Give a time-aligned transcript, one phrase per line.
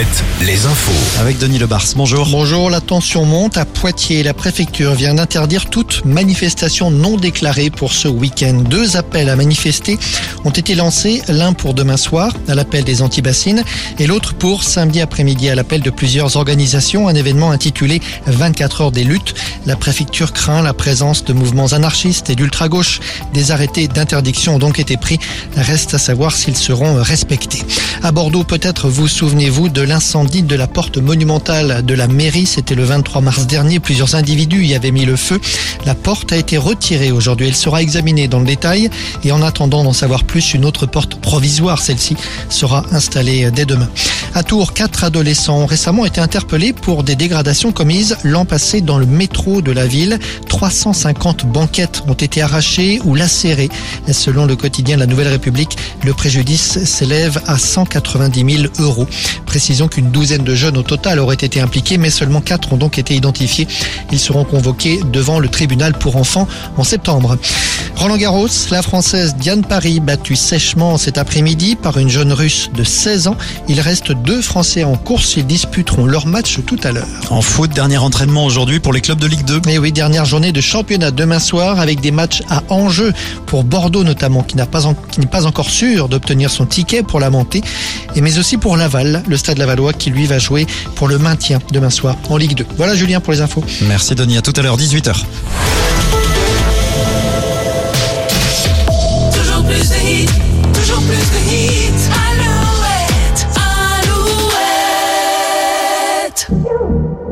[0.00, 1.20] 7, les infos.
[1.20, 2.26] Avec Denis Lebars, bonjour.
[2.30, 4.22] Bonjour, la tension monte à Poitiers.
[4.22, 8.62] La préfecture vient d'interdire toute manifestation non déclarée pour ce week-end.
[8.66, 9.98] Deux appels à manifester
[10.46, 13.62] ont été lancés, l'un pour demain soir à l'appel des antibassines
[13.98, 17.06] et l'autre pour samedi après-midi à l'appel de plusieurs organisations.
[17.06, 19.34] Un événement intitulé 24 heures des luttes.
[19.66, 23.00] La préfecture craint la présence de mouvements anarchistes et d'ultra-gauche.
[23.34, 25.18] Des arrêtés d'interdiction ont donc été pris.
[25.56, 27.62] Reste à savoir s'ils seront respectés.
[28.02, 32.46] À Bordeaux, peut-être vous souvenez-vous de l'incendie de la porte monumentale de la mairie.
[32.46, 33.78] C'était le 23 mars dernier.
[33.78, 35.38] Plusieurs individus y avaient mis le feu.
[35.84, 37.48] La porte a été retirée aujourd'hui.
[37.48, 38.88] Elle sera examinée dans le détail.
[39.22, 42.16] Et en attendant d'en savoir plus, une autre porte provisoire, celle-ci,
[42.48, 43.88] sera installée dès demain.
[44.34, 48.96] À Tours, quatre adolescents ont récemment été interpellés pour des dégradations commises l'an passé dans
[48.96, 50.18] le métro de la ville.
[50.48, 53.68] 350 banquettes ont été arrachées ou lacérées.
[54.10, 57.58] Selon le quotidien La Nouvelle République, le préjudice s'élève à
[57.90, 59.06] 190 000 euros.
[59.46, 62.98] Précisons qu'une douzaine de jeunes au total auraient été impliqués, mais seulement quatre ont donc
[62.98, 63.66] été identifiés.
[64.12, 66.46] Ils seront convoqués devant le tribunal pour enfants
[66.76, 67.36] en septembre.
[68.00, 72.82] Roland Garros, la Française Diane Paris battue sèchement cet après-midi par une jeune Russe de
[72.82, 73.36] 16 ans.
[73.68, 75.36] Il reste deux Français en course.
[75.36, 77.06] Ils disputeront leur match tout à l'heure.
[77.28, 79.60] En foot, dernier entraînement aujourd'hui pour les clubs de Ligue 2.
[79.68, 83.12] Et oui, dernière journée de championnat demain soir avec des matchs à enjeu
[83.44, 87.02] pour Bordeaux notamment, qui n'a pas en- qui n'est pas encore sûr d'obtenir son ticket
[87.02, 87.60] pour la montée,
[88.16, 91.58] et mais aussi pour Laval, le stade Lavallois qui lui va jouer pour le maintien
[91.70, 92.66] demain soir en Ligue 2.
[92.78, 93.62] Voilà Julien pour les infos.
[93.82, 95.16] Merci Denis, à tout à l'heure, 18h.
[106.48, 107.29] podcast.